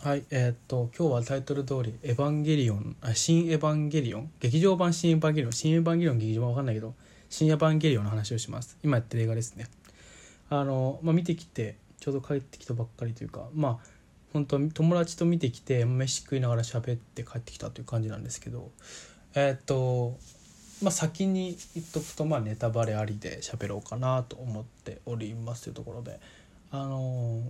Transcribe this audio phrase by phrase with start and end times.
[0.00, 6.94] はい、えーっと今日はタイトル通り「エヴァンゲリオン」あ「新エヴァンゲリオン」劇場版「新エヴァンゲリオン」「新エヴァンゲリオン」劇場版わかんないけど
[7.28, 8.78] 「新エヴァンゲリオン」の話をします。
[8.84, 9.66] 今やってる映画ですね。
[10.50, 13.90] あの、まあ、見てきてちょうど帰ってきたばっかりというかまあ
[14.32, 18.70] 本当友達と見てきて飯食いながら喋って帰ってきたという感じなんですけど
[19.34, 20.16] えーっと
[20.80, 26.20] まあ先に言っとくとまあネタバレありで喋ろうかなと思っておりますというところで
[26.70, 27.42] あの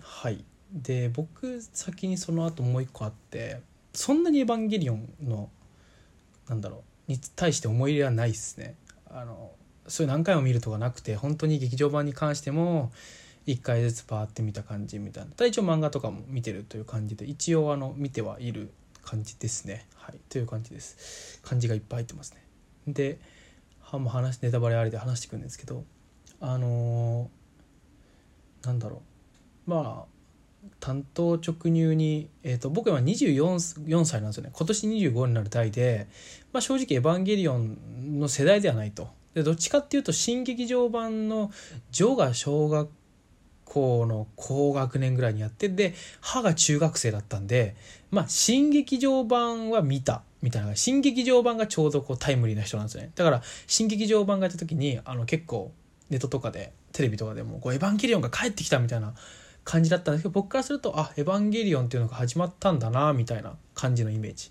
[0.00, 0.44] はい。
[0.72, 3.60] で僕先にその後もう一個あって
[3.92, 5.50] そんなに「エヴァンゲリオンの」
[6.48, 8.74] なんだろうに対して思い入れはないですね。
[9.08, 9.52] あの
[9.88, 12.92] そういう何回も見るとかなくて本当に劇場版に関しても
[13.46, 15.46] 1回ずつパーって見た感じみたいな。
[15.46, 18.70] 一応漫画とかも見てるという感じで一応あの見てはいる
[19.02, 19.86] 感じですね。
[19.96, 21.40] はいという感じです。
[21.42, 22.44] 感じがいっぱい入ってますね。
[22.86, 23.18] で
[23.92, 25.84] もう話ネタバレありで話していくんですけど
[26.38, 29.02] あのーなんだろ
[29.66, 29.70] う。
[29.70, 30.19] まあ
[30.78, 34.50] 担当直入に、えー、と僕は24 4歳なんですよね。
[34.52, 36.08] 今年25になる代で、
[36.52, 39.08] まあ、正直「エヴァンゲリオン」の世代ではないと。
[39.34, 41.52] でどっちかっていうと新劇場版の
[41.90, 42.90] ジョが小学
[43.64, 47.76] 校の高学年ぐらいにやってで歯が中学生だったんで
[48.10, 53.10] まあ新劇場版は見たみたいな新劇場版がちょうどこうタイムリーな人なんですよね。
[53.14, 55.70] だから新劇場版がやった時にあの結構
[56.08, 59.14] ネットとかでテレビとかでもこう「エヴァンゲリオンが帰ってきた」みたいな
[59.64, 64.50] 感じだったんですけど僕からするとあエヴァンゲリオンっていうのが始まったんだなみたいな感じのイメージ。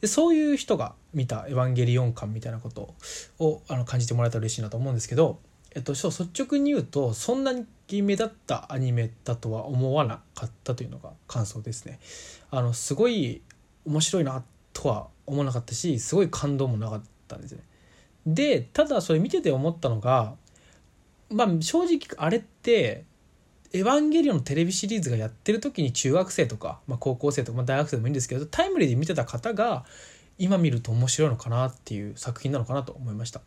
[0.00, 2.94] でそういう人が見た「エヴァンゲリオン感」みたいなこと
[3.38, 5.38] をあの感じてもらえたら嬉しいなと思うんですけど、
[5.74, 7.66] えっと、率直に言うとそんなに
[8.02, 11.98] 目立ったアニメだとは思わなかったというのが感想ですね。
[12.50, 13.42] あのすごい
[13.84, 17.62] 面白いなとは思わなかったしすごい感動もなかったんですね。
[18.26, 20.34] でただそれ見てて思ったのが
[21.30, 23.04] まあ正直あれって
[23.74, 29.84] エヴァンゲリオンのテレビシリーズがやってる時に中学生とか、まあ、高校生とか、まあ、大学生でもいいんですけどタイムリーで見てた方が
[30.38, 33.40] 今見ると面白いのかなっていう作品なのかなと思いました。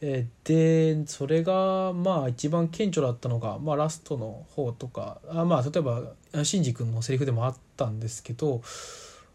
[0.00, 6.12] えでそれがまあ一番顕著だったのが、まあ、ラストの方とかあまあ例えば
[6.44, 8.62] シンジ君のセリフでもあったんですけど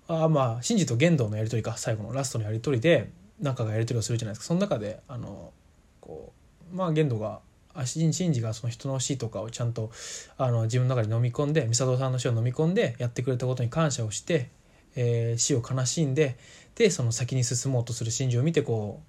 [0.08, 3.10] あまあシンジと玄道のやり取りか最後のラストのやり取りで
[3.40, 5.52] 仲がやり取りをするじゃないですかその中であの
[6.00, 6.32] こ
[6.72, 7.40] うまあ玄道が
[7.74, 9.92] あシンシンジがその人の死とかをちゃんと
[10.38, 14.50] あの自分の中に飲み込んで美里さんの死を飲み込んでやってくれたことに感謝をして、
[14.96, 16.38] えー死を悲しんで
[16.76, 19.02] でその先に進もうとするシンジを見てこ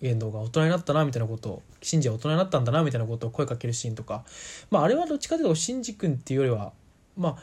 [0.00, 4.24] う玄道が大人になったなみたいなことをシンジは大人になったんだなみたいなことを声かけるシーンとか、
[4.70, 6.72] まあ、あれはどっちかというとシンジ君っていうよりは
[7.16, 7.36] まあ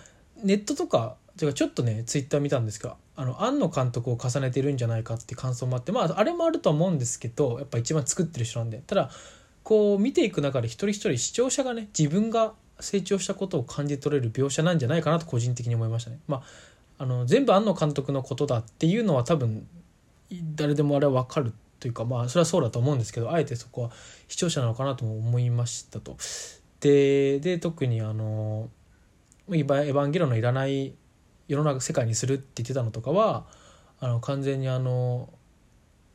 [0.43, 8.81] ネットとかていうかちょっとねツイッター見たんですがあの庵野監督を重ねてるんじゃないかっていう感想もあってまああれもあるとは思うんですけどやっぱ一番作ってる人なんで。
[8.85, 9.09] ただ
[9.65, 16.19] こう見ていく中で一人一人視聴者がね自分が成長したことを感じ取れる描写なんじゃないかなと個人的に思いましたね。
[16.27, 16.43] ま
[16.99, 19.67] あ、あの全部庵野監督のことだっていうのは多分
[20.53, 23.91] 誰でもあれは分かるというかまあそれはそうだと思うんですけどあえてそこは
[24.27, 26.15] 視聴者なのかなとも思いましたと。
[26.79, 28.69] でで特にあの
[29.49, 30.93] 「エヴァンゲリオンのいらない
[31.47, 33.47] 世の中世界にする」って言ってたのとかは
[33.99, 35.29] あの完全にあの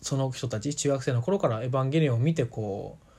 [0.03, 3.10] その人たち中学生の頃から「エヴァンゲリオン」を見てこう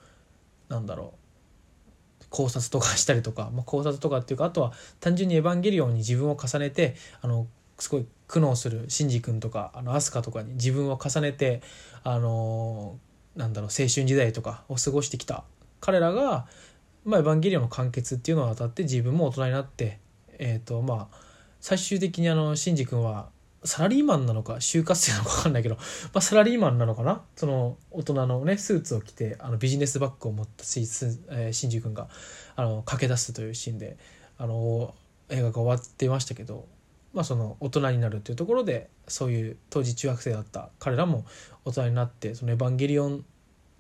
[0.71, 2.25] なんだろう。
[2.29, 4.71] 考察とかしたりとか、まあ、考察とかっていうかあとは
[5.01, 7.45] 単純に「エヴァンゲリオン」に自分を重ねてあの
[7.77, 11.61] すごい苦悩するシンジ君とかあのアスカとかに自分を重ねて
[12.03, 12.97] あの
[13.35, 15.43] なんだろう青春時代とかを過ごしてきた。
[15.81, 16.47] 彼らが
[17.03, 19.99] 「まあ、エヴァンゲリオン」の完結っていうのを当たって自分も大人になって
[20.38, 21.17] えっ、とまあ
[21.59, 23.29] 最終的にあのシンジ君は
[23.63, 25.83] サラリーマンなのか就活生なのか分かんないけど、ま
[26.16, 27.22] あ、サラリーマンなのかな？
[27.35, 32.09] その大人のねスーツを着てあのビジネスバッグを持ったし、すえー、シンジ君が
[32.55, 33.97] あの駆け出すというシーンで
[34.39, 34.95] あの
[35.29, 36.66] 映画が終わってましたけど、
[37.13, 41.25] まあ、その大人になるというところでそういう当時中学生だった彼らも
[41.63, 43.23] 大人になってそのエヴァンゲリオン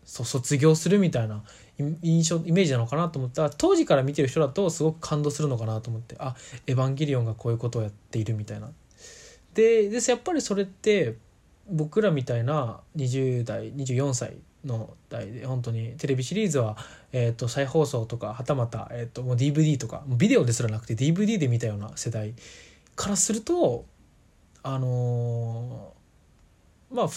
[0.03, 1.43] そ卒業するみたいな
[2.03, 6.35] 印象イメージなのかなと思ったら当時から見てる人だとすごく感動するのかなと思ってあ
[6.67, 8.69] エヴァンゲリオンがこういうことをやっているみたいな。
[9.53, 11.15] でですやっぱりそれって
[11.69, 16.77] 僕らみたいな20代24歳の代で本当にテレビシリーズは、
[17.11, 22.33] えー、と再放送とかはたまた、えー、ともう DVD とかビデオですらなくて DVD で見たような世代
[22.95, 23.85] からすると
[24.63, 26.01] あのー
[26.91, 27.09] まあ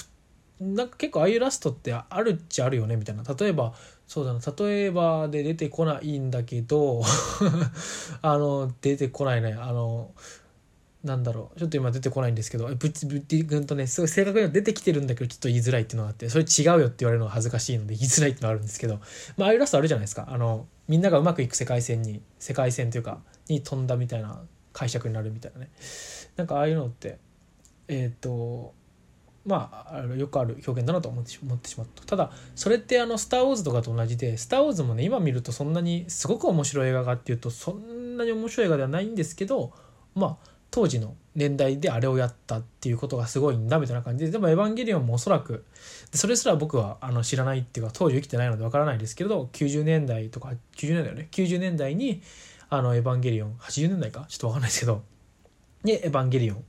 [0.61, 3.25] なんか結構ああいうラストってあるっちゃあるよねみたいな。
[3.25, 3.75] 例えば
[4.07, 7.03] そうだな例えばで出てこないんだけど
[8.23, 9.53] あの出てこないね。
[9.53, 10.13] あの
[11.05, 11.59] なんだろう。
[11.59, 12.67] ちょっと今出てこないんですけど。
[12.67, 19.01] ぶっぶってうんとねすごい正確には出てきてるんだけどちょっと言いづらいっていうのがあってそれ違うよって言われるのが恥ずかしいので 言いづらいっていうのがあるんですけど、
[19.37, 20.27] まあ、ああいうラストあるじゃないですか。
[20.29, 24.43] あのみんながうまくいく世界線に世界線というかに飛んだみたいな
[24.73, 25.71] 解釈になるみたいなね。
[26.37, 27.19] なんかああいうのって
[27.89, 28.75] えっ、と
[29.45, 32.03] まあ、あのよくある表現だなと思ってし思ってしまった。
[32.05, 39.73] ただそれってあの「スター・ウォーズ」とかと同じで「スター・ウォーズ」もね今見るとそんなにすごく面白い映画かっていうとそんなに面白い映画ではないんですけど
[40.15, 45.65] まあ当時の年代であれをやったっていうことがすごいんだみたいな感じででも「エヴァンゲリオン」もおそらく
[46.12, 52.23] それすら僕はあの知らないっていうか当時生きてないのでわからないですけど90年代とか90年代よね？90年代に
[52.71, 54.26] 「あのエヴァンゲリオン」80年代か？
[54.29, 55.05] ちょっとわかんないですけど
[55.85, 56.65] で「エヴァンゲリオン」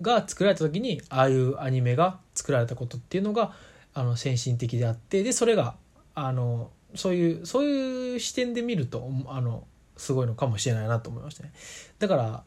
[0.00, 3.52] が作られた時にああいうアニメが作られたことっていうのが
[3.94, 5.74] あの先進的であってでそれが
[6.14, 9.66] あのそういうそういう視点で見るとあの
[9.96, 11.52] すごいのかもしれないなと思いましたね。
[11.98, 12.44] だから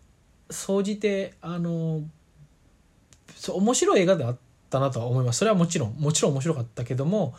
[0.49, 2.01] 総じてあの
[3.35, 4.37] そう面白い映画であっ
[4.69, 5.39] たなとは思います。
[5.39, 7.35] それはもちろんもちろん面白かったけども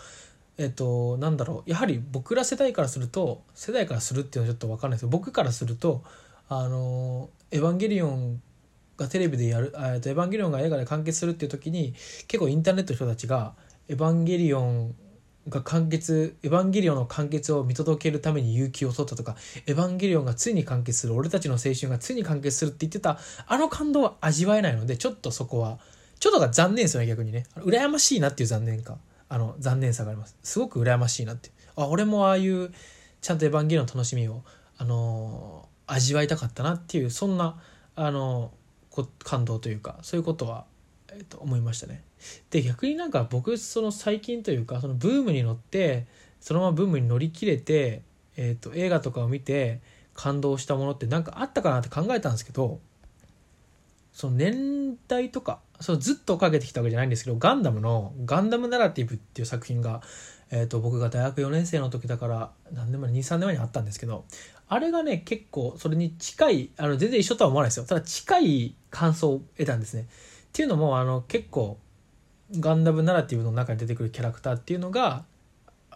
[0.57, 1.71] えっとなんだろう。
[1.71, 6.03] やはり僕ら世代からすると世代からするっていうのはちょっと分かんないですけど僕からすると
[6.49, 8.43] あの「エヴァンゲリオン」
[8.97, 11.95] がテレビでやる「えっとエヴァンゲリオン」が映画で完結するっていう時に
[12.27, 13.55] 結構インターネットの人たちが
[13.89, 14.95] 「エヴァンゲリオン」
[15.49, 19.37] が完結エヴァンゲリオンの完結を見届けるために有給を取ったとか
[19.67, 25.79] エヴァンゲリオンがついに完結する俺たちの青春がついに完結するって言ってたあの感動は味わえないのでちょっとそこは
[26.19, 27.45] ちょっとが残念ですよね逆にね。
[27.57, 28.99] 羨ましいなっていう残念か。
[29.29, 30.37] あの残念さがあります。
[30.43, 32.73] すごく羨ましいなってあ俺もああいう
[33.21, 34.43] ちゃんとエヴァンゲリオンの楽しみを
[34.79, 37.61] あのー、味わいたかったなっていうそんな
[37.95, 40.65] あのー、感動というかそういうことは
[41.13, 42.03] えー、と思いましたね。
[42.51, 46.07] で逆になんか僕その最近というかそのブームに乗って
[46.41, 48.03] そのままブームに乗り切れて、
[48.37, 49.81] えー、と映画とかを見て
[50.15, 52.81] 感動したものって何かあったかなって考えたんですけど
[54.13, 60.03] その年代とかそのずっとかけてきたわけじゃないんですけどガンダムの「ガンダムナラティブ」っていう作品が、
[60.51, 64.25] えー、と僕が大学4年生の時だから何年前23年前にあったんですけど
[64.67, 70.09] あれがね結構それに近いあの全然一緒とは思わないですよただ近い感想を得たんですね。
[70.59, 71.79] っていうのもあの結構
[72.59, 75.23] ガンダムナラティブの中に出てくるキャラクターっていうのが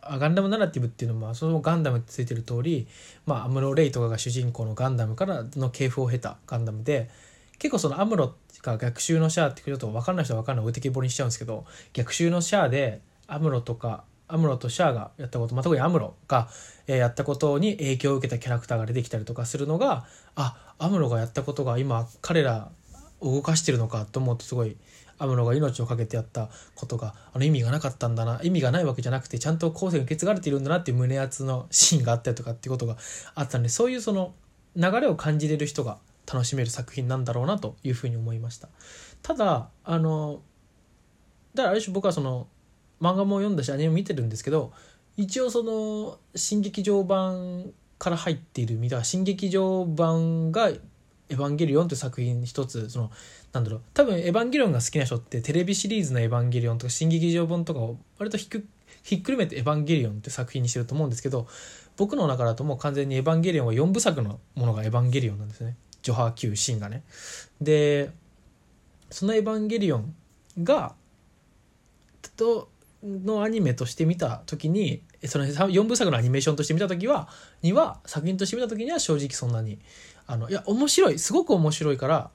[0.00, 2.86] ガンダムナラティブっていうのもそのガンダムってついてる通り、
[3.26, 7.10] まあ、アムロ・レイとかが主人公のガンダムからの系譜を経たガンダムで
[7.58, 10.64] 結構そのアムロが逆襲のシャアってちょっと分かんない人は分かんない。
[10.64, 16.48] 置いてきぼりにしちゃうんですけど逆襲のシャアでアムロとかアムロとシャアがやったこと、まあ、特にアムロが、
[16.86, 20.06] えやったことに影響を受けたキャラクターが出てきたりとかするのが
[20.36, 22.70] あアムロがやったことが今彼ら
[23.22, 24.76] 動かしてるのかと思うとすごい
[25.18, 28.40] アムロが命を懸けてやったことがあの意味がなかったんだな。
[28.42, 32.96] 意味がないわけじゃなくてちゃんと後世が受け継がれているんだなっていう胸熱のシーンがあったりとかっていうことが
[33.34, 34.34] あったんでそういうその
[34.74, 35.98] 流れを感じれる人が
[36.30, 38.68] 楽しめる作品なんだろうなというふうに思いました。
[39.22, 40.40] ただあの
[41.54, 42.48] だからある種僕はその
[43.00, 44.72] 漫画も読んだしアニメも見てるんですけど
[45.16, 50.70] 一応その新劇場版から入っている身では新劇場版が
[51.32, 53.10] エヴァンゲリオン」という作品一つその
[53.52, 58.66] なんだろう多分エヴァンゲリオンが好きな人ってテレビシリーズの「エヴァンゲリオン」とか新劇場版とかを割とひく
[59.02, 61.48] ひっくるめて「エヴァンゲリオン」って作品にしてると思うんですけど
[61.96, 65.76] 僕の中だともう完全に「エヴァンゲリオン」は4部作のものが「エヴァンゲリオン」なんですね。
[66.02, 67.02] ジョハー級シーンがね。
[67.60, 68.10] で
[69.10, 70.14] その「エヴァンゲリオン」
[70.62, 70.94] が
[72.36, 72.68] と
[73.02, 77.28] のアニメとして見た時にその4部作のアニメーションとして見た時は
[77.62, 79.78] には作品として見た時には正直そんなに
[80.26, 82.30] あのいや面白いすごく面白いから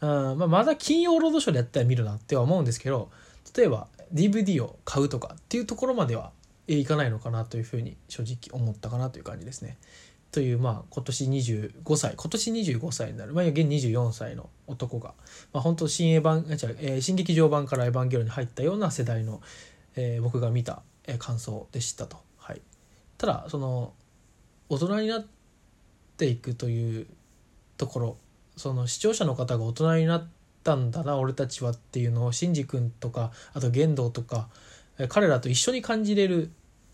[0.00, 3.10] うん、まあ、まだ金曜ロードショーでやったら見るなっては思うんですけど
[3.56, 6.32] 例えば DVD を買うとかっていうところまでは
[6.66, 9.78] いかないのかなというふうに正直思ったかなという感じですね。
[10.30, 15.12] というまあ今年25歳今年25歳になる、まあ、現24歳の男が、
[15.52, 19.42] まあ、本当新エヴァンじゃ、え、新劇場版からエヴァンゲロに入ったような世代の、
[19.94, 22.18] えー、僕が見た、え、感想でしたと。
[22.36, 22.60] はい、
[23.18, 23.92] ただその
[24.68, 25.26] 大人になっ
[26.16, 27.06] ていくという
[27.76, 28.16] ところ
[28.56, 30.28] その視聴者の方が大人になっ
[30.64, 34.48] たんだな俺たちはっていうのをシンジ君とかあと玄道とか
[35.08, 36.50] 彼らと一緒に感じれる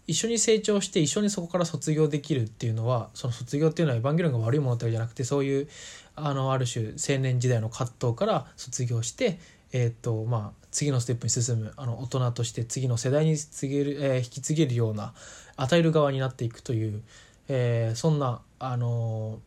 [0.08, 5.68] 一緒に成長して一緒にそこから卒業できるっていうのはその卒業っていうのはエヴァンゲリオンが悪いものってわけじゃなくてそういう
[6.16, 9.38] あのある種青年時代の葛藤から卒業して
[9.72, 15.12] えーとまあ、次のステップに進むあの大人として次の世代に告げる、えー、引き継げるような
[15.56, 17.02] 与える側になっていくという、
[17.48, 19.40] えー、そんな、あの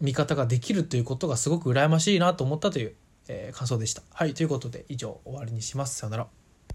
[0.00, 2.94] 見方ができるということがすごく羨ましいなと思ったという、
[3.28, 4.02] えー、感想でした。
[4.12, 5.96] はいということで以上終わりにします。
[5.96, 6.37] さよなら。